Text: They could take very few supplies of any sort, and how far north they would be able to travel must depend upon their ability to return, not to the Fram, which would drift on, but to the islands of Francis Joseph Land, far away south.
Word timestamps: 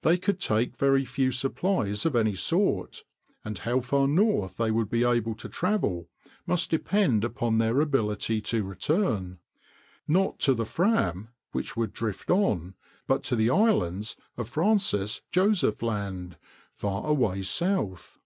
They 0.00 0.18
could 0.18 0.40
take 0.40 0.74
very 0.76 1.04
few 1.04 1.30
supplies 1.30 2.04
of 2.04 2.16
any 2.16 2.34
sort, 2.34 3.04
and 3.44 3.56
how 3.60 3.78
far 3.78 4.08
north 4.08 4.56
they 4.56 4.72
would 4.72 4.90
be 4.90 5.04
able 5.04 5.36
to 5.36 5.48
travel 5.48 6.08
must 6.48 6.68
depend 6.68 7.22
upon 7.22 7.58
their 7.58 7.80
ability 7.80 8.40
to 8.40 8.64
return, 8.64 9.38
not 10.08 10.40
to 10.40 10.54
the 10.54 10.66
Fram, 10.66 11.28
which 11.52 11.76
would 11.76 11.92
drift 11.92 12.28
on, 12.28 12.74
but 13.06 13.22
to 13.22 13.36
the 13.36 13.50
islands 13.50 14.16
of 14.36 14.48
Francis 14.48 15.20
Joseph 15.30 15.80
Land, 15.80 16.38
far 16.74 17.06
away 17.06 17.42
south. 17.42 18.18